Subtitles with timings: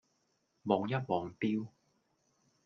[0.63, 1.67] 望一望錶